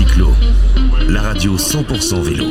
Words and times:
Cyclo, 0.00 0.32
la 1.10 1.20
radio 1.20 1.58
100% 1.58 2.22
vélo. 2.22 2.46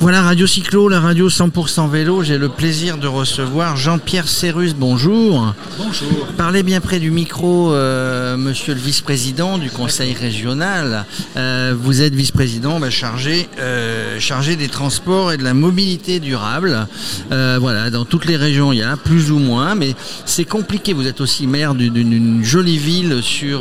Voilà 0.00 0.22
Radio 0.22 0.44
Cyclo, 0.44 0.88
la 0.88 0.98
radio 0.98 1.28
100% 1.28 1.88
vélo. 1.88 2.24
J'ai 2.24 2.36
le 2.36 2.48
plaisir 2.48 2.98
de 2.98 3.06
recevoir 3.06 3.76
Jean-Pierre 3.76 4.26
Cérus. 4.26 4.74
Bonjour. 4.74 5.54
Bonjour. 5.78 6.26
Parlez 6.36 6.64
bien 6.64 6.80
près 6.80 6.98
du 6.98 7.12
micro, 7.12 7.72
euh, 7.72 8.36
monsieur 8.36 8.74
le 8.74 8.80
vice-président 8.80 9.56
du 9.56 9.70
conseil 9.70 10.12
régional. 10.12 11.04
Euh, 11.36 11.76
vous 11.80 12.02
êtes 12.02 12.12
vice-président 12.14 12.80
bah, 12.80 12.90
chargé, 12.90 13.48
euh, 13.60 14.18
chargé 14.18 14.56
des 14.56 14.68
transports 14.68 15.30
et 15.30 15.36
de 15.36 15.44
la 15.44 15.54
mobilité 15.54 16.18
durable. 16.18 16.88
Euh, 17.30 17.58
voilà, 17.60 17.90
dans 17.90 18.04
toutes 18.04 18.24
les 18.24 18.36
régions, 18.36 18.72
il 18.72 18.80
y 18.80 18.82
a 18.82 18.96
plus 18.96 19.30
ou 19.30 19.38
moins, 19.38 19.76
mais 19.76 19.94
c'est 20.26 20.44
compliqué. 20.44 20.92
Vous 20.92 21.06
êtes 21.06 21.20
aussi 21.20 21.46
maire 21.46 21.76
d'une- 21.76 21.92
d'une 21.92 22.42
jolie 22.42 22.78
ville 22.78 23.18
sur. 23.22 23.60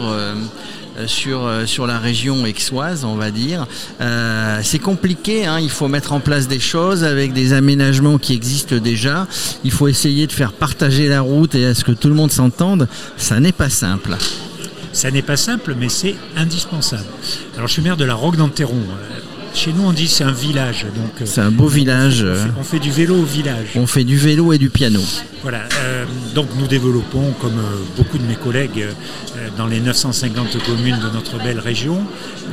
Euh, 0.99 1.07
sur, 1.07 1.45
euh, 1.45 1.65
sur 1.65 1.87
la 1.87 1.97
région 1.97 2.43
aixoise, 2.43 3.05
on 3.05 3.15
va 3.15 3.31
dire. 3.31 3.67
Euh, 4.01 4.59
c'est 4.63 4.79
compliqué, 4.79 5.45
hein, 5.45 5.59
il 5.59 5.69
faut 5.69 5.87
mettre 5.87 6.13
en 6.13 6.19
place 6.19 6.47
des 6.47 6.59
choses 6.59 7.03
avec 7.03 7.33
des 7.33 7.53
aménagements 7.53 8.17
qui 8.17 8.33
existent 8.33 8.77
déjà. 8.77 9.27
Il 9.63 9.71
faut 9.71 9.87
essayer 9.87 10.27
de 10.27 10.31
faire 10.31 10.51
partager 10.51 11.07
la 11.07 11.21
route 11.21 11.55
et 11.55 11.65
à 11.65 11.75
ce 11.75 11.83
que 11.83 11.91
tout 11.91 12.09
le 12.09 12.15
monde 12.15 12.31
s'entende. 12.31 12.87
Ça 13.17 13.39
n'est 13.39 13.51
pas 13.51 13.69
simple. 13.69 14.17
Ça 14.91 15.11
n'est 15.11 15.21
pas 15.21 15.37
simple, 15.37 15.75
mais 15.77 15.89
c'est 15.89 16.15
indispensable. 16.35 17.05
Alors, 17.55 17.67
je 17.67 17.73
suis 17.73 17.81
maire 17.81 17.97
de 17.97 18.05
la 18.05 18.15
Roque 18.15 18.35
d'Anteron. 18.35 18.81
Chez 19.53 19.73
nous, 19.73 19.83
on 19.83 19.91
dit 19.93 20.07
c'est 20.07 20.23
un 20.23 20.31
village. 20.31 20.85
Donc, 20.95 21.21
euh, 21.21 21.25
C'est 21.25 21.41
un 21.41 21.51
beau 21.51 21.67
village. 21.67 22.21
on 22.23 22.27
euh, 22.27 22.35
fait, 22.45 22.51
on 22.59 22.63
fait 22.63 22.79
du 22.79 22.91
vélo 22.91 23.15
au 23.15 23.23
village. 23.23 23.67
On 23.75 23.87
fait 23.87 24.03
du 24.03 24.15
vélo 24.17 24.53
et 24.53 24.57
du 24.57 24.69
piano. 24.69 25.01
Voilà. 25.41 25.63
euh, 25.83 26.05
donc, 26.35 26.47
nous 26.57 26.67
développons, 26.67 27.33
comme 27.41 27.59
beaucoup 27.97 28.17
de 28.17 28.23
mes 28.23 28.35
collègues 28.35 28.85
dans 29.57 29.67
les 29.67 29.79
950 29.81 30.63
communes 30.63 30.99
de 30.99 31.09
notre 31.13 31.37
belle 31.43 31.59
région, 31.59 31.99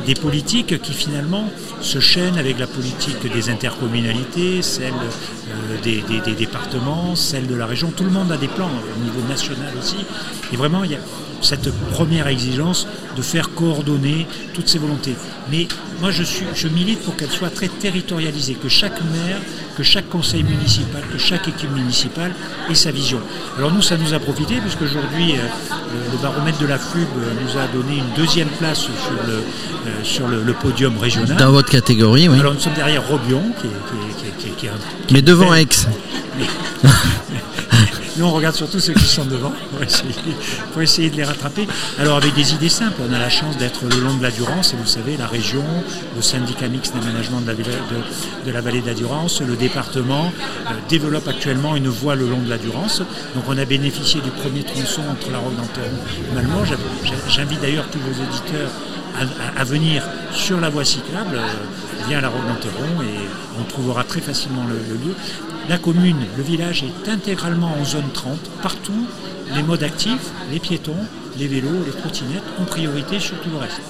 des 0.06 0.14
politiques 0.14 0.80
qui 0.82 0.92
finalement 0.94 1.48
se 1.80 2.00
chaînent 2.00 2.38
avec 2.38 2.58
la 2.58 2.66
politique 2.66 3.30
des 3.32 3.50
intercommunalités, 3.50 4.62
celle 4.62 4.92
des, 5.84 6.02
des- 6.08 6.20
des 6.20 6.34
départements, 6.34 7.14
celle 7.14 7.46
de 7.46 7.54
la 7.54 7.66
région. 7.66 7.92
Tout 7.94 8.04
le 8.04 8.10
monde 8.10 8.32
a 8.32 8.36
des 8.36 8.48
plans 8.48 8.70
au 8.70 9.04
niveau 9.04 9.20
national 9.28 9.72
aussi. 9.78 9.96
Et 10.52 10.56
vraiment, 10.56 10.82
il 10.84 10.92
y 10.92 10.94
a 10.94 10.98
cette 11.46 11.70
première 11.92 12.26
exigence 12.26 12.86
de 13.16 13.22
faire 13.22 13.50
coordonner 13.54 14.26
toutes 14.54 14.68
ces 14.68 14.78
volontés. 14.78 15.14
Mais 15.50 15.66
moi, 16.00 16.10
je, 16.10 16.22
suis, 16.22 16.44
je 16.54 16.68
milite 16.68 17.00
pour 17.02 17.16
qu'elle 17.16 17.30
soit 17.30 17.50
très 17.50 17.68
territorialisée, 17.68 18.54
que 18.54 18.68
chaque 18.68 19.00
maire, 19.12 19.38
que 19.76 19.82
chaque 19.82 20.08
conseil 20.08 20.42
municipal, 20.42 21.02
que 21.12 21.18
chaque 21.18 21.46
équipe 21.48 21.70
municipale 21.72 22.32
ait 22.70 22.74
sa 22.74 22.90
vision. 22.90 23.20
Alors 23.56 23.72
nous, 23.72 23.82
ça 23.82 23.96
nous 23.96 24.12
a 24.12 24.18
profité, 24.18 24.56
puisqu'aujourd'hui, 24.56 25.32
euh, 25.32 25.42
le, 25.72 26.12
le 26.12 26.18
baromètre 26.22 26.58
de 26.58 26.66
la 26.66 26.78
FUB 26.78 26.98
euh, 27.18 27.32
nous 27.42 27.58
a 27.58 27.66
donné 27.68 27.98
une 27.98 28.22
deuxième 28.22 28.48
place 28.58 28.80
sur 28.80 28.90
le, 29.26 29.32
euh, 29.34 29.42
sur 30.02 30.26
le, 30.28 30.42
le 30.42 30.52
podium 30.52 30.98
régional. 30.98 31.36
Dans 31.36 31.52
votre 31.52 31.70
catégorie, 31.70 32.28
oui. 32.28 32.38
Alors 32.40 32.54
nous 32.54 32.60
sommes 32.60 32.74
derrière 32.74 33.06
Robion, 33.06 33.42
qui 33.60 33.66
est, 33.68 33.70
qui 33.70 34.26
est- 34.26 34.36
qui 34.38 34.48
est- 34.48 34.56
qui 34.56 34.68
un- 34.68 35.12
Mais 35.12 35.22
devant 35.22 35.54
Aix. 35.54 35.66
nous, 38.18 38.24
on 38.26 38.32
regarde 38.32 38.54
surtout 38.54 38.80
ceux 38.80 38.94
qui 38.94 39.04
sont 39.04 39.24
devant 39.24 39.52
pour 40.72 40.82
essayer, 40.82 41.10
de 41.10 41.16
les 41.16 41.24
rattraper. 41.24 41.66
Alors, 41.98 42.16
avec 42.16 42.34
des 42.34 42.54
idées 42.54 42.68
simples, 42.68 43.00
on 43.08 43.12
a 43.12 43.18
la 43.18 43.28
chance 43.28 43.56
d'être 43.56 43.84
le 43.84 44.00
long 44.00 44.14
de 44.16 44.22
la 44.22 44.30
Durance, 44.30 44.72
et 44.72 44.76
vous 44.76 44.86
savez, 44.86 45.16
la 45.16 45.26
région, 45.26 45.64
le 46.14 46.22
syndicat 46.22 46.68
mixte 46.68 46.94
d'aménagement 46.94 47.40
de 47.40 48.52
la, 48.52 48.60
vallée 48.60 48.80
de 48.80 48.86
la 48.86 48.94
Durance, 48.94 49.40
le 49.40 49.56
département 49.56 50.26
euh, 50.66 50.70
développe 50.88 51.28
actuellement 51.28 51.76
une 51.76 51.88
voie 51.88 52.14
le 52.14 52.28
long 52.28 52.40
de 52.40 52.48
la 52.48 52.58
Durance. 52.58 53.00
Donc, 53.34 53.44
on 53.48 53.58
a 53.58 53.64
bénéficié 53.64 54.20
du 54.20 54.30
premier 54.30 54.62
tronçon 54.62 55.02
entre 55.10 55.30
la 55.30 55.38
Roque 55.38 55.56
d'Anteron 55.56 55.86
et 56.32 57.30
J'invite 57.30 57.60
d'ailleurs 57.60 57.88
tous 57.90 57.98
vos 57.98 58.22
auditeurs 58.22 58.70
à, 59.18 59.58
à- 59.58 59.60
à 59.60 59.64
venir 59.64 60.02
sur 60.32 60.60
la 60.60 60.68
voie 60.68 60.84
cyclable, 60.84 61.36
euh, 61.36 62.06
via 62.08 62.20
la 62.20 62.28
Roque 62.28 62.46
d'Anteron, 62.46 63.02
et 63.02 63.28
on 63.60 63.64
trouvera 63.64 64.04
très 64.04 64.20
facilement 64.20 64.64
le, 64.68 64.74
le 64.74 64.94
lieu. 65.08 65.14
La 65.68 65.78
commune, 65.78 66.18
le 66.36 66.42
village 66.42 66.84
est 66.84 67.08
intégralement 67.10 67.74
en 67.80 67.84
zone 67.84 68.08
30. 68.12 68.38
Partout, 68.62 69.06
les 69.54 69.62
modes 69.62 69.82
actifs, 69.82 70.30
les 70.52 70.60
piétons, 70.60 70.96
les 71.38 71.48
vélos, 71.48 71.84
les 71.84 71.92
trottinettes 71.92 72.44
ont 72.60 72.64
priorité 72.64 73.18
sur 73.18 73.38
tout 73.40 73.50
le 73.50 73.58
reste. 73.58 73.80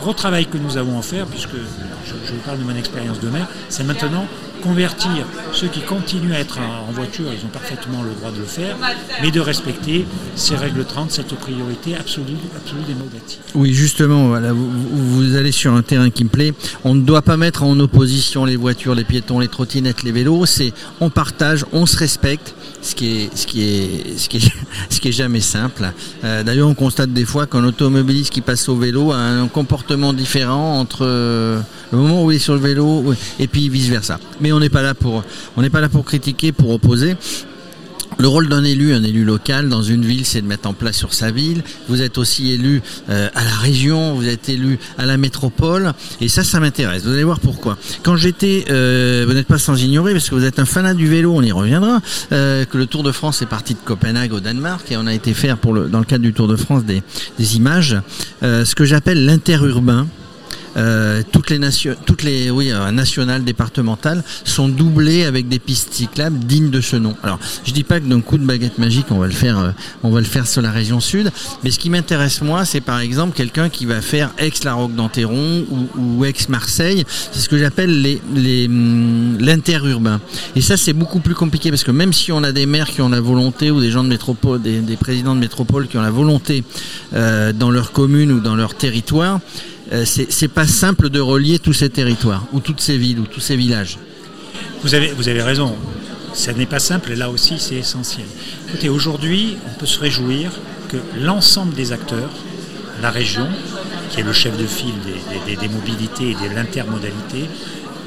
Gros 0.00 0.12
travail 0.12 0.46
que 0.46 0.58
nous 0.58 0.76
avons 0.76 0.98
à 0.98 1.02
faire, 1.02 1.26
puisque 1.26 1.50
je, 1.54 2.14
je 2.26 2.32
vous 2.32 2.40
parle 2.44 2.58
de 2.58 2.64
mon 2.64 2.76
expérience 2.76 3.20
de 3.20 3.28
maire, 3.30 3.46
c'est 3.68 3.84
maintenant 3.84 4.26
convertir 4.64 5.26
ceux 5.52 5.68
qui 5.68 5.80
continuent 5.80 6.32
à 6.32 6.40
être 6.40 6.58
en 6.58 6.90
voiture, 6.92 7.26
ils 7.38 7.44
ont 7.44 7.50
parfaitement 7.50 8.02
le 8.02 8.10
droit 8.12 8.30
de 8.30 8.38
le 8.38 8.46
faire, 8.46 8.76
mais 9.22 9.30
de 9.30 9.40
respecter 9.40 10.06
ces 10.34 10.56
règles 10.56 10.84
30, 10.84 11.10
cette 11.10 11.34
priorité 11.34 11.94
absolue, 11.94 12.38
absolue 12.56 12.82
des. 12.88 12.94
Oui, 13.54 13.72
justement, 13.72 14.28
voilà, 14.28 14.52
vous, 14.52 15.36
allez 15.36 15.52
sur 15.52 15.74
un 15.74 15.82
terrain 15.82 16.10
qui 16.10 16.24
me 16.24 16.28
plaît. 16.28 16.52
On 16.84 16.94
ne 16.94 17.02
doit 17.02 17.22
pas 17.22 17.36
mettre 17.36 17.62
en 17.62 17.78
opposition 17.78 18.44
les 18.44 18.56
voitures, 18.56 18.94
les 18.94 19.04
piétons, 19.04 19.38
les 19.38 19.48
trottinettes, 19.48 20.02
les 20.02 20.12
vélos. 20.12 20.46
C'est 20.46 20.72
on 21.00 21.10
partage, 21.10 21.64
on 21.72 21.86
se 21.86 21.96
respecte, 21.96 22.54
ce 22.82 22.94
qui 22.94 23.06
est, 23.06 23.36
ce 23.36 23.46
qui 23.46 23.62
est, 23.62 24.18
ce 24.18 24.28
qui 24.28 24.40
ce 24.90 25.00
qui 25.00 25.08
est 25.08 25.12
jamais 25.12 25.40
simple. 25.40 25.92
Euh, 26.24 26.42
D'ailleurs, 26.42 26.68
on 26.68 26.74
constate 26.74 27.12
des 27.12 27.24
fois 27.24 27.46
qu'un 27.46 27.64
automobiliste 27.64 28.30
qui 28.30 28.40
passe 28.40 28.68
au 28.68 28.76
vélo 28.76 29.12
a 29.12 29.18
un 29.18 29.48
comportement 29.48 30.12
différent 30.12 30.78
entre 30.80 31.02
euh, 31.02 31.60
le 31.92 31.98
moment 31.98 32.24
où 32.24 32.30
il 32.30 32.36
est 32.36 32.38
sur 32.38 32.54
le 32.54 32.60
vélo 32.60 33.14
et 33.38 33.46
puis 33.46 33.68
vice 33.68 33.88
versa. 33.88 34.18
Mais 34.40 34.52
on 34.54 34.60
n'est 34.60 34.68
pas 34.68 34.82
là 34.82 34.94
pour, 34.94 36.04
critiquer, 36.04 36.52
pour 36.52 36.70
opposer. 36.70 37.16
Le 38.18 38.28
rôle 38.28 38.48
d'un 38.48 38.62
élu, 38.62 38.94
un 38.94 39.02
élu 39.02 39.24
local 39.24 39.68
dans 39.68 39.82
une 39.82 40.04
ville, 40.04 40.24
c'est 40.24 40.40
de 40.40 40.46
mettre 40.46 40.68
en 40.68 40.72
place 40.72 40.96
sur 40.96 41.12
sa 41.12 41.30
ville. 41.30 41.62
Vous 41.88 42.00
êtes 42.00 42.16
aussi 42.18 42.52
élu 42.52 42.80
euh, 43.10 43.28
à 43.34 43.44
la 43.44 43.56
région, 43.56 44.14
vous 44.14 44.28
êtes 44.28 44.48
élu 44.48 44.78
à 44.98 45.06
la 45.06 45.16
métropole, 45.16 45.92
et 46.20 46.28
ça, 46.28 46.44
ça 46.44 46.60
m'intéresse. 46.60 47.02
Vous 47.04 47.12
allez 47.12 47.24
voir 47.24 47.40
pourquoi. 47.40 47.76
Quand 48.02 48.16
j'étais, 48.16 48.66
euh, 48.70 49.24
vous 49.26 49.34
n'êtes 49.34 49.48
pas 49.48 49.58
sans 49.58 49.82
ignorer, 49.82 50.12
parce 50.12 50.30
que 50.30 50.34
vous 50.34 50.44
êtes 50.44 50.58
un 50.58 50.64
fanat 50.64 50.94
du 50.94 51.08
vélo, 51.08 51.32
on 51.34 51.42
y 51.42 51.52
reviendra, 51.52 52.00
euh, 52.32 52.64
que 52.64 52.78
le 52.78 52.86
Tour 52.86 53.02
de 53.02 53.12
France 53.12 53.42
est 53.42 53.46
parti 53.46 53.74
de 53.74 53.80
Copenhague 53.84 54.32
au 54.32 54.40
Danemark, 54.40 54.90
et 54.92 54.96
on 54.96 55.06
a 55.06 55.14
été 55.14 55.34
faire 55.34 55.58
dans 55.58 55.98
le 55.98 56.04
cadre 56.04 56.22
du 56.22 56.32
Tour 56.32 56.46
de 56.46 56.56
France 56.56 56.84
des, 56.84 57.02
images, 57.56 57.96
ce 58.42 58.74
que 58.74 58.84
j'appelle 58.84 59.24
l'interurbain. 59.24 60.06
Euh, 60.76 61.22
toutes 61.30 61.50
les 61.50 61.58
nations, 61.58 61.94
toutes 62.04 62.22
les 62.22 62.50
oui 62.50 62.72
euh, 62.72 62.90
nationales, 62.90 63.44
départementales 63.44 64.22
sont 64.44 64.68
doublées 64.68 65.24
avec 65.24 65.48
des 65.48 65.58
pistes 65.58 65.92
cyclables 65.92 66.38
dignes 66.38 66.70
de 66.70 66.80
ce 66.80 66.96
nom. 66.96 67.14
Alors, 67.22 67.38
je 67.64 67.72
dis 67.72 67.84
pas 67.84 68.00
que 68.00 68.06
d'un 68.06 68.20
coup 68.20 68.38
de 68.38 68.44
baguette 68.44 68.78
magique 68.78 69.06
on 69.10 69.18
va 69.18 69.26
le 69.26 69.32
faire, 69.32 69.58
euh, 69.58 69.70
on 70.02 70.10
va 70.10 70.20
le 70.20 70.26
faire 70.26 70.46
sur 70.46 70.62
la 70.62 70.70
région 70.70 71.00
sud, 71.00 71.30
mais 71.62 71.70
ce 71.70 71.78
qui 71.78 71.90
m'intéresse 71.90 72.42
moi, 72.42 72.64
c'est 72.64 72.80
par 72.80 73.00
exemple 73.00 73.36
quelqu'un 73.36 73.68
qui 73.68 73.86
va 73.86 74.00
faire 74.00 74.30
Aix-la-Roque 74.38 74.94
d'Anteron 74.94 75.64
ou, 75.70 75.88
ou 75.96 76.24
Aix-Marseille. 76.24 77.04
C'est 77.32 77.40
ce 77.40 77.48
que 77.48 77.58
j'appelle 77.58 78.02
les, 78.02 78.20
les 78.34 78.66
hum, 78.66 79.38
l'interurbain. 79.40 80.20
Et 80.56 80.60
ça, 80.60 80.76
c'est 80.76 80.92
beaucoup 80.92 81.20
plus 81.20 81.34
compliqué 81.34 81.70
parce 81.70 81.84
que 81.84 81.90
même 81.90 82.12
si 82.12 82.32
on 82.32 82.42
a 82.42 82.52
des 82.52 82.66
maires 82.66 82.90
qui 82.90 83.00
ont 83.00 83.08
la 83.08 83.20
volonté 83.20 83.70
ou 83.70 83.80
des 83.80 83.90
gens 83.90 84.02
de 84.02 84.08
métropole, 84.08 84.60
des, 84.60 84.80
des 84.80 84.96
présidents 84.96 85.34
de 85.34 85.40
métropole 85.40 85.88
qui 85.88 85.96
ont 85.98 86.02
la 86.02 86.10
volonté 86.10 86.64
euh, 87.14 87.52
dans 87.52 87.70
leur 87.70 87.92
commune 87.92 88.32
ou 88.32 88.40
dans 88.40 88.56
leur 88.56 88.74
territoire. 88.74 89.40
Euh, 89.92 90.04
c'est 90.06 90.48
pas 90.48 90.66
simple 90.66 91.10
de 91.10 91.20
relier 91.20 91.58
tous 91.58 91.74
ces 91.74 91.90
territoires, 91.90 92.46
ou 92.52 92.60
toutes 92.60 92.80
ces 92.80 92.96
villes, 92.96 93.20
ou 93.20 93.26
tous 93.26 93.40
ces 93.40 93.56
villages. 93.56 93.98
Vous 94.82 94.94
avez, 94.94 95.42
raison, 95.42 95.74
ça 96.32 96.52
n'est 96.52 96.66
pas 96.66 96.78
simple, 96.78 97.12
et 97.12 97.16
là 97.16 97.30
aussi 97.30 97.58
c'est 97.58 97.76
essentiel. 97.76 98.26
Écoutez, 98.68 98.88
aujourd'hui, 98.88 99.56
on 99.66 99.78
peut 99.78 99.86
se 99.86 99.98
réjouir 99.98 100.50
que 100.88 100.96
l'ensemble 101.20 101.74
des 101.74 101.92
acteurs, 101.92 102.30
la 103.02 103.10
région, 103.10 103.46
qui 104.10 104.20
est 104.20 104.24
le 104.24 104.32
chef 104.32 104.56
de 104.56 104.66
file 104.66 104.94
des, 105.46 105.68
mobilités 105.68 106.30
et 106.30 106.48
de 106.48 106.54
l'intermodalité, 106.54 107.48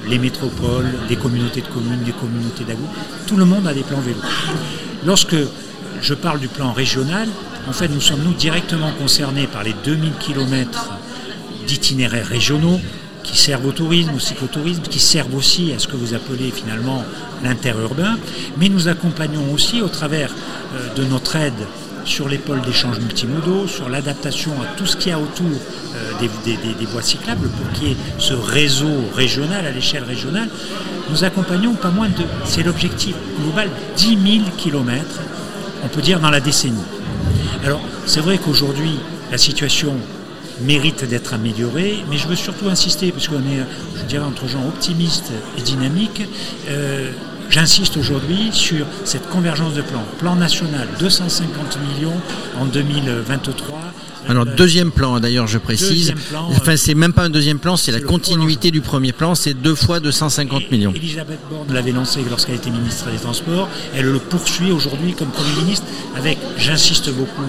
les 0.07 0.19
métropoles, 0.19 0.89
des 1.09 1.15
communautés 1.15 1.61
de 1.61 1.67
communes, 1.67 2.03
des 2.03 2.11
communautés 2.11 2.63
d'agou, 2.63 2.87
tout 3.27 3.37
le 3.37 3.45
monde 3.45 3.67
a 3.67 3.73
des 3.73 3.81
plans 3.81 3.99
vélo. 3.99 4.19
Lorsque 5.05 5.35
je 6.01 6.13
parle 6.13 6.39
du 6.39 6.47
plan 6.47 6.71
régional, 6.71 7.27
en 7.67 7.73
fait, 7.73 7.87
nous 7.89 8.01
sommes 8.01 8.21
nous 8.23 8.33
directement 8.33 8.91
concernés 8.93 9.47
par 9.47 9.63
les 9.63 9.73
2000 9.83 10.13
km 10.19 10.96
d'itinéraires 11.67 12.25
régionaux 12.27 12.79
qui 13.23 13.37
servent 13.37 13.65
au 13.67 13.71
tourisme, 13.71 14.13
au 14.15 14.19
cyclotourisme, 14.19 14.83
qui 14.83 14.99
servent 14.99 15.35
aussi 15.35 15.73
à 15.73 15.79
ce 15.79 15.87
que 15.87 15.97
vous 15.97 16.13
appelez 16.13 16.49
finalement 16.51 17.03
l'interurbain, 17.43 18.17
mais 18.57 18.69
nous 18.69 18.87
accompagnons 18.87 19.51
aussi 19.53 19.81
au 19.81 19.89
travers 19.89 20.31
euh, 20.75 20.93
de 20.95 21.03
notre 21.03 21.35
aide 21.35 21.53
sur 22.05 22.29
les 22.29 22.37
pôles 22.37 22.61
d'échange 22.61 22.99
multimodaux, 22.99 23.67
sur 23.67 23.89
l'adaptation 23.89 24.51
à 24.61 24.65
tout 24.77 24.85
ce 24.85 24.95
qu'il 24.95 25.09
y 25.11 25.13
a 25.13 25.19
autour 25.19 25.45
euh, 25.45 26.11
des, 26.45 26.55
des- 26.55 26.85
voies 26.85 27.01
cyclables 27.01 27.49
pour 27.49 27.69
qu'il 27.73 27.89
y 27.89 27.91
ait 27.91 27.97
ce 28.17 28.33
réseau 28.33 28.87
régional 29.13 29.65
à 29.65 29.71
l'échelle 29.71 30.03
régionale. 30.05 30.47
Nous 31.09 31.25
accompagnons 31.25 31.73
pas 31.73 31.89
moins 31.89 32.07
de, 32.07 32.23
c'est 32.45 32.63
l'objectif 32.63 33.13
global, 33.43 33.69
10 33.97 34.07
000 34.07 34.45
kilomètres, 34.57 35.19
on 35.83 35.89
peut 35.89 36.01
dire 36.01 36.21
dans 36.21 36.29
la 36.29 36.39
décennie. 36.39 36.77
Alors, 37.65 37.81
c'est 38.05 38.21
vrai 38.21 38.37
qu'aujourd'hui, 38.37 38.95
la 39.31 39.37
situation 39.37 39.93
mérite 40.61 41.05
d'être 41.05 41.33
améliorée, 41.33 42.03
mais 42.09 42.17
je 42.17 42.27
veux 42.27 42.35
surtout 42.35 42.69
insister, 42.69 43.11
puisqu'on 43.11 43.39
est, 43.39 43.63
je 43.95 44.03
dirais, 44.05 44.25
entre 44.25 44.47
gens 44.47 44.65
optimistes 44.67 45.31
et 45.57 45.61
dynamiques, 45.61 46.23
euh, 46.69 47.11
J'insiste 47.49 47.95
aujourd'hui 47.95 48.49
sur 48.51 48.85
cette 49.05 49.29
convergence 49.29 49.73
de 49.73 49.81
plans. 49.81 50.03
Plan 50.19 50.35
national, 50.35 50.87
250 50.99 51.79
millions 51.79 52.19
en 52.59 52.65
2023, 52.65 53.79
Alors 54.29 54.45
deuxième 54.45 54.91
plan, 54.91 55.19
d'ailleurs, 55.19 55.47
je 55.47 55.57
précise. 55.57 56.13
Plan, 56.29 56.47
enfin, 56.49 56.75
c'est 56.75 56.93
même 56.93 57.13
pas 57.13 57.23
un 57.23 57.29
deuxième 57.29 57.59
plan, 57.59 57.77
c'est 57.77 57.91
la 57.91 58.01
continuité 58.01 58.71
du 58.71 58.81
premier 58.81 59.13
plan. 59.13 59.35
C'est 59.35 59.53
deux 59.53 59.75
fois 59.75 59.99
de 59.99 60.11
150 60.11 60.69
millions. 60.71 60.93
Elisabeth 60.95 61.39
Borne 61.49 61.73
l'avait 61.73 61.91
lancé 61.91 62.21
lorsqu'elle 62.29 62.55
était 62.55 62.69
ministre 62.69 63.09
des 63.09 63.17
Transports. 63.17 63.69
Elle 63.95 64.05
le 64.05 64.19
poursuit 64.19 64.71
aujourd'hui 64.71 65.13
comme 65.13 65.29
Premier 65.29 65.63
ministre 65.63 65.85
avec, 66.15 66.37
j'insiste 66.57 67.09
beaucoup 67.13 67.41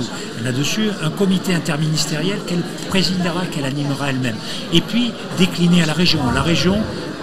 là-dessus, 0.45 0.91
un 1.03 1.11
comité 1.11 1.55
interministériel 1.55 2.39
qu'elle 2.47 2.63
présidera, 2.89 3.47
qu'elle 3.47 3.65
animera 3.65 4.11
elle-même. 4.11 4.37
Et 4.73 4.81
puis 4.81 5.13
décliner 5.39 5.83
à 5.83 5.87
la 5.87 5.95
région. 5.95 6.21
La 6.33 6.43
région, 6.43 6.79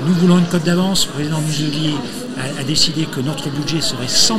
nous 0.06 0.14
voulons 0.16 0.40
une 0.40 0.46
cote 0.48 0.64
d'avance. 0.64 1.08
Le 1.08 1.14
président 1.14 1.42
Muselier 1.42 1.94
a, 2.38 2.62
a 2.62 2.64
décidé 2.64 3.06
que 3.06 3.22
notre 3.22 3.50
budget 3.50 3.82
serait 3.82 4.08
100% 4.08 4.38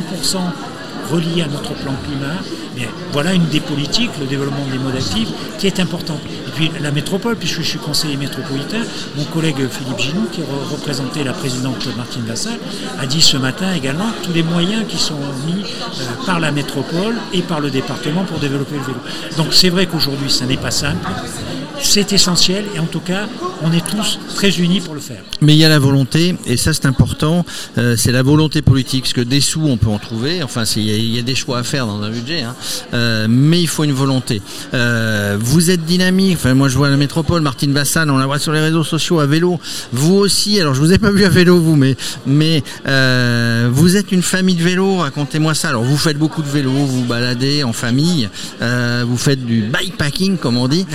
relié 1.10 1.42
à 1.42 1.46
notre 1.48 1.72
plan 1.74 1.92
climat. 2.06 2.86
Voilà 3.12 3.32
une 3.32 3.46
des 3.46 3.60
politiques, 3.60 4.10
le 4.20 4.26
développement 4.26 4.66
des 4.70 4.78
modes 4.78 4.96
actifs, 4.96 5.28
qui 5.58 5.66
est 5.66 5.80
importante. 5.80 6.20
Et 6.46 6.50
puis 6.54 6.70
la 6.82 6.90
métropole, 6.90 7.36
puisque 7.36 7.62
je 7.62 7.68
suis 7.68 7.78
conseiller 7.78 8.16
métropolitain, 8.16 8.82
mon 9.16 9.24
collègue 9.24 9.56
Philippe 9.70 9.98
Ginou, 9.98 10.26
qui 10.30 10.40
re- 10.42 10.72
représentait 10.72 11.24
la 11.24 11.32
présidente 11.32 11.86
Martine 11.96 12.24
Vassal, 12.26 12.58
a 13.00 13.06
dit 13.06 13.22
ce 13.22 13.38
matin 13.38 13.72
également 13.74 14.08
tous 14.22 14.32
les 14.32 14.42
moyens 14.42 14.84
qui 14.86 14.98
sont 14.98 15.18
mis 15.46 15.62
euh, 15.62 16.26
par 16.26 16.38
la 16.40 16.52
métropole 16.52 17.14
et 17.32 17.40
par 17.40 17.60
le 17.60 17.70
département 17.70 18.24
pour 18.24 18.38
développer 18.38 18.74
le 18.76 18.82
vélo. 18.82 18.98
Donc 19.38 19.54
c'est 19.54 19.70
vrai 19.70 19.86
qu'aujourd'hui, 19.86 20.30
ça 20.30 20.44
n'est 20.44 20.58
pas 20.58 20.70
simple. 20.70 21.08
C'est 21.80 22.12
essentiel 22.12 22.64
et 22.74 22.78
en 22.78 22.86
tout 22.86 23.00
cas, 23.00 23.26
on 23.62 23.72
est 23.72 23.84
tous 23.86 24.18
très 24.34 24.50
unis 24.58 24.80
pour 24.80 24.94
le 24.94 25.00
faire. 25.00 25.22
Mais 25.40 25.54
il 25.54 25.58
y 25.58 25.64
a 25.64 25.68
la 25.68 25.78
volonté, 25.78 26.34
et 26.46 26.56
ça 26.56 26.72
c'est 26.72 26.86
important, 26.86 27.44
euh, 27.78 27.96
c'est 27.96 28.12
la 28.12 28.22
volonté 28.22 28.62
politique, 28.62 29.02
parce 29.04 29.12
que 29.12 29.20
des 29.20 29.40
sous 29.40 29.62
on 29.62 29.76
peut 29.76 29.88
en 29.90 29.98
trouver, 29.98 30.42
enfin 30.42 30.64
il 30.76 31.14
y, 31.14 31.18
a- 31.18 31.22
des 31.22 31.34
choix 31.34 31.58
à 31.58 31.62
faire 31.62 31.86
dans 31.86 32.00
un 32.02 32.10
budget, 32.10 32.42
hein. 32.42 32.54
Euh, 32.94 33.26
mais 33.28 33.60
il 33.60 33.66
faut 33.68 33.84
une 33.84 33.92
volonté. 33.92 34.40
Euh, 34.74 35.36
vous 35.40 35.70
êtes 35.70 35.84
dynamique, 35.84 36.36
enfin 36.38 36.54
moi 36.54 36.68
je 36.68 36.76
vois 36.76 36.88
la 36.88 36.96
métropole, 36.96 37.40
Martine 37.42 37.72
Vassal, 37.72 38.10
on 38.10 38.16
la 38.18 38.26
voit 38.26 38.38
sur 38.38 38.52
les 38.52 38.60
réseaux 38.60 38.84
sociaux 38.84 39.20
à 39.20 39.26
vélo, 39.26 39.58
vous 39.92 40.14
aussi, 40.16 40.60
alors 40.60 40.74
je 40.74 40.80
vous 40.80 40.92
ai 40.92 40.98
pas 40.98 41.10
vu 41.10 41.24
à 41.24 41.28
vélo 41.28 41.60
vous, 41.60 41.76
mais, 41.76 42.62
vous 43.70 43.96
êtes 43.96 44.12
une 44.12 44.22
famille 44.22 44.54
de 44.56 44.62
vélo, 44.62 44.96
racontez-moi 44.98 45.54
ça. 45.54 45.68
Alors 45.68 45.82
vous 45.82 45.96
faites 45.96 46.18
beaucoup 46.18 46.42
de 46.42 46.48
vélo, 46.48 46.70
vous 46.70 47.04
baladez 47.04 47.64
en 47.64 47.72
famille, 47.72 48.28
vous 48.60 49.16
faites 49.18 49.44
du 49.44 49.62
bikepacking 49.62 50.38
comme 50.38 50.56
on 50.56 50.68
dit, 50.68 50.86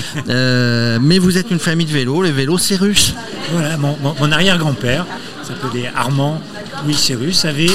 Euh, 0.72 1.00
mais 1.02 1.20
vous 1.20 1.38
êtes 1.38 1.52
une 1.52 1.60
famille 1.60 1.86
de 1.86 1.92
vélo, 1.92 2.22
les 2.22 2.32
vélos 2.32 2.58
c'est 2.58 2.78
russe. 2.78 3.14
Voilà, 3.52 3.78
mon, 3.78 4.32
arrière-grand-père, 4.32 5.06
s'appelait 5.44 5.92
Armand 5.94 6.40
Louis 6.86 6.94
Cyrus, 6.94 7.44
avait 7.44 7.70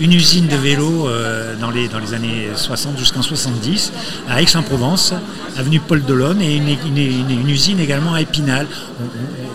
une 0.00 0.12
usine 0.12 0.48
de 0.48 0.56
vélo 0.56 1.08
euh, 1.08 1.54
dans, 1.60 1.70
les, 1.70 1.88
années 2.14 2.48
60 2.56 2.98
jusqu'en 2.98 3.22
70 3.22 3.92
à 4.28 4.42
Aix-en-Provence, 4.42 5.14
avenue 5.56 5.78
Paul 5.78 6.02
Delhomme, 6.04 6.40
et 6.40 6.56
une, 6.56 7.48
usine 7.48 7.78
également 7.78 8.14
à 8.14 8.22
Épinal. 8.22 8.66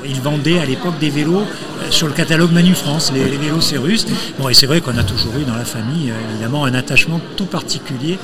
Il 0.06 0.21
vendait 0.21 0.59
à 0.59 0.65
l'époque 0.65 0.98
des 1.00 1.09
vélos 1.09 1.41
euh, 1.41 1.89
sur 1.89 2.07
le 2.07 2.13
catalogue 2.13 2.51
Manu 2.53 2.75
France, 2.75 3.12
les, 3.13 3.24
vélos 3.24 3.59
Cyrus. 3.59 4.06
Bon, 4.39 4.48
et 4.48 4.53
c'est 4.53 4.68
vrai 4.68 4.80
qu'on 4.80 4.98
a 4.98 5.03
toujours 5.03 5.33
eu 5.38 5.44
dans 5.44 5.56
la 5.56 5.65
famille, 5.65 6.13
évidemment, 6.31 6.63
un 6.63 6.75
attachement 6.75 7.19
tout 7.36 7.45
particulier 7.45 8.18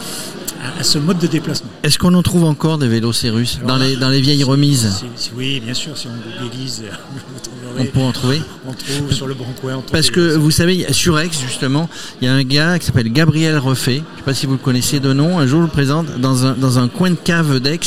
à, 0.64 0.80
à 0.80 0.84
ce 0.84 0.98
mode 0.98 1.20
de 1.20 1.28
déplacement. 1.28 1.70
Est-ce 1.84 1.98
qu'on 1.98 2.14
en 2.14 2.24
trouve 2.24 2.44
encore 2.46 2.78
des 2.78 2.88
vélos 2.88 3.14
Cérus 3.14 3.60
dans 3.68 3.78
les, 3.78 3.96
dans 3.96 4.10
les 4.10 4.22
vieilles 4.22 4.44
remises 4.44 5.04
oui, 5.36 5.60
bien 5.60 5.74
sûr, 5.74 5.98
si 5.98 6.08
on 6.08 6.44
googlise, 6.44 6.84
vous 7.12 7.20
On 7.80 7.86
peut 7.86 8.00
en 8.00 8.12
trouver. 8.12 8.42
On 8.68 8.74
trouve 8.74 9.12
sur 9.14 9.28
le 9.28 9.34
bon 9.34 9.46
coin. 9.60 9.82
Parce 9.92 10.12
que 10.12 10.36
vous 10.36 10.52
savez, 10.52 10.92
sur 10.92 11.18
Aix 11.20 11.30
justement, 11.32 11.90
il 12.22 12.26
y 12.26 12.28
a 12.28 12.34
un 12.34 12.44
gars 12.44 12.78
qui 12.78 12.86
s'appelle 12.86 13.12
Gabriel 13.12 13.58
Refait, 13.58 13.96
je 13.96 14.00
ne 14.00 14.18
sais 14.18 14.24
pas 14.26 14.34
si 14.34 14.46
vous 14.46 14.54
le 14.54 14.58
connaissez 14.58 15.00
de 15.00 15.14
nom, 15.14 15.40
un 15.40 15.48
jour 15.48 15.62
je 15.62 15.66
le 15.66 15.72
présente 15.72 16.20
dans 16.20 16.46
un, 16.46 16.54
dans 16.54 16.80
un 16.80 16.88
coin 16.90 17.12
de 17.12 17.16
cave 17.16 17.60
d'Aix, 17.60 17.80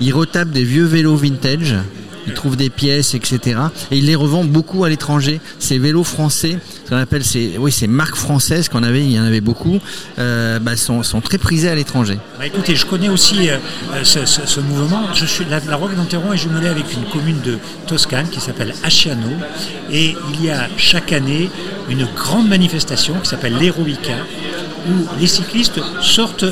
il 0.00 0.12
retape 0.14 0.50
des 0.50 0.64
vieux 0.64 0.84
vélos 0.84 1.16
vintage, 1.16 1.76
il 2.26 2.34
trouve 2.34 2.56
des 2.56 2.70
pièces, 2.70 3.14
etc. 3.14 3.60
Et 3.90 3.98
il 3.98 4.06
les 4.06 4.14
revend 4.14 4.44
beaucoup 4.44 4.84
à 4.84 4.88
l'étranger. 4.88 5.40
Ces 5.58 5.78
vélos 5.78 6.04
français, 6.04 6.58
ce 6.84 6.90
qu'on 6.90 6.96
appelle 6.96 7.24
ces, 7.24 7.86
marques 7.86 8.16
françaises 8.16 8.68
qu'on 8.68 8.82
avait, 8.82 9.04
il 9.04 9.12
y 9.12 9.20
en 9.20 9.24
avait 9.24 9.40
beaucoup, 9.40 9.78
euh, 10.18 10.58
bah, 10.58 10.76
sont, 10.76 11.02
très 11.20 11.38
prisées 11.38 11.68
à 11.68 11.74
l'étranger. 11.74 12.18
Bah, 12.38 12.46
écoutez, 12.46 12.76
je 12.76 12.86
connais 12.86 13.08
aussi 13.08 13.48
euh, 13.50 13.58
ce 14.04 14.60
mouvement. 14.60 15.12
Je 15.14 15.24
suis, 15.24 15.44
la, 15.44 15.60
la 15.60 15.76
Roque 15.76 15.94
d'Anteron 15.94 16.32
est 16.32 16.38
jumelée 16.38 16.68
avec 16.68 16.92
une 16.92 17.04
commune 17.04 17.40
de 17.40 17.58
Toscane 17.86 18.28
qui 18.28 18.40
s'appelle 18.40 18.74
Asciano. 18.82 19.30
Et 19.90 20.16
il 20.32 20.44
y 20.44 20.50
a 20.50 20.68
chaque 20.76 21.12
année 21.12 21.50
une 21.88 22.06
grande 22.16 22.48
manifestation 22.48 23.14
qui 23.22 23.28
s'appelle 23.28 23.56
l'Heroica, 23.58 24.16
où 24.88 25.20
les 25.20 25.26
cyclistes 25.26 25.80
sortent 26.00 26.46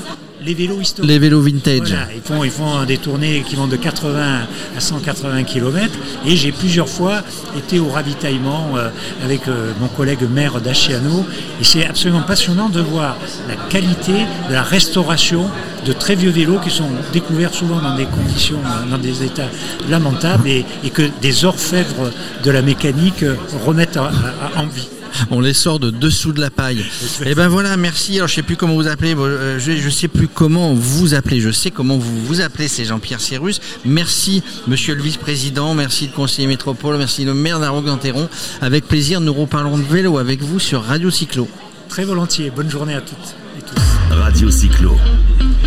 les 0.44 0.54
vélos 0.54 0.80
historiques. 0.80 1.10
Les 1.10 1.18
vélos 1.18 1.40
vintage. 1.40 1.88
Voilà, 1.88 2.06
ils, 2.14 2.22
font, 2.22 2.44
ils 2.44 2.50
font 2.50 2.84
des 2.84 2.98
tournées 2.98 3.42
qui 3.46 3.56
vont 3.56 3.66
de 3.66 3.76
80 3.76 4.46
à 4.76 4.80
180 4.80 5.44
km 5.44 5.90
et 6.26 6.36
j'ai 6.36 6.52
plusieurs 6.52 6.88
fois 6.88 7.22
été 7.56 7.78
au 7.78 7.88
ravitaillement 7.88 8.76
euh, 8.76 8.90
avec 9.22 9.48
euh, 9.48 9.72
mon 9.80 9.88
collègue 9.88 10.22
maire 10.30 10.60
d'Asciano 10.60 11.24
et 11.60 11.64
c'est 11.64 11.86
absolument 11.86 12.22
passionnant 12.22 12.68
de 12.68 12.80
voir 12.80 13.16
la 13.48 13.56
qualité 13.68 14.12
de 14.48 14.52
la 14.52 14.62
restauration 14.62 15.48
de 15.86 15.92
très 15.92 16.14
vieux 16.14 16.30
vélos 16.30 16.58
qui 16.60 16.70
sont 16.70 16.88
découverts 17.12 17.54
souvent 17.54 17.80
dans 17.80 17.96
des 17.96 18.06
conditions, 18.06 18.60
dans 18.90 18.98
des 18.98 19.22
états 19.22 19.48
lamentables 19.88 20.48
et, 20.48 20.64
et 20.82 20.90
que 20.90 21.02
des 21.20 21.44
orfèvres 21.44 22.10
de 22.42 22.50
la 22.50 22.62
mécanique 22.62 23.22
euh, 23.22 23.36
remettent 23.64 23.98
en 23.98 24.66
vie. 24.66 24.88
On 25.30 25.40
les 25.40 25.54
sort 25.54 25.78
de 25.78 25.90
dessous 25.90 26.32
de 26.32 26.40
la 26.40 26.50
paille. 26.50 26.84
Et 27.24 27.34
ben 27.34 27.48
voilà, 27.48 27.76
merci. 27.76 28.16
Alors 28.16 28.28
je 28.28 28.34
sais 28.34 28.42
plus 28.42 28.56
comment 28.56 28.74
vous 28.74 28.88
appelez, 28.88 29.14
euh, 29.14 29.58
je, 29.58 29.72
je 29.72 29.88
sais 29.88 30.08
plus 30.08 30.28
comment 30.28 30.74
vous 30.74 31.14
appelez. 31.14 31.40
Je 31.40 31.50
sais 31.50 31.70
comment 31.70 31.96
vous 31.96 32.24
vous 32.24 32.40
appelez, 32.40 32.68
c'est 32.68 32.84
Jean-Pierre 32.84 33.20
Cyrus. 33.20 33.60
Merci, 33.84 34.42
Monsieur 34.66 34.94
le 34.94 35.02
vice-président. 35.02 35.74
Merci 35.74 36.06
le 36.06 36.12
conseiller 36.12 36.48
métropole. 36.48 36.96
Merci 36.96 37.24
le 37.24 37.34
maire 37.34 37.60
d'Arrogue 37.60 37.86
d'Anteron. 37.86 38.28
Avec 38.60 38.86
plaisir, 38.86 39.20
nous 39.20 39.34
reparlons 39.34 39.78
de 39.78 39.84
vélo 39.84 40.18
avec 40.18 40.42
vous 40.42 40.58
sur 40.58 40.82
Radio 40.82 41.10
Cyclo. 41.10 41.48
Très 41.88 42.04
volontiers. 42.04 42.50
Bonne 42.50 42.70
journée 42.70 42.94
à 42.94 43.00
toutes 43.00 43.36
et 43.58 43.62
tous. 43.62 44.14
Radio 44.14 44.50
Cyclo, 44.50 44.96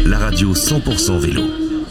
la 0.05 0.19
radio 0.19 0.53
100% 0.53 1.19
vélo. 1.19 1.66